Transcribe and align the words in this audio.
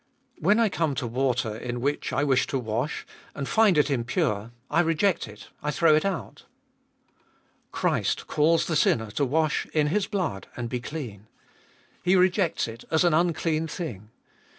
When 0.39 0.59
I 0.59 0.67
come 0.67 0.95
to 0.95 1.05
water 1.05 1.55
in 1.55 1.79
which 1.79 2.11
I 2.11 2.23
wish 2.23 2.47
to 2.47 2.57
wash, 2.57 3.05
and 3.35 3.47
find 3.47 3.77
it 3.77 3.91
impure, 3.91 4.49
I 4.67 4.79
reject 4.79 5.27
it; 5.27 5.49
I 5.61 5.69
throw 5.69 5.93
it 5.93 6.05
out. 6.05 6.45
Christ 7.71 8.25
calls 8.25 8.65
the 8.65 8.75
sinner 8.75 9.11
to 9.11 9.23
wash 9.25 9.67
in 9.73 9.89
His 9.89 10.07
blood 10.07 10.47
and 10.57 10.69
be 10.69 10.79
clean. 10.79 11.27
He 12.01 12.15
rejects 12.15 12.67
it 12.67 12.83
as 12.89 13.03
an 13.03 13.13
unclean 13.13 13.67
thing. 13.67 14.09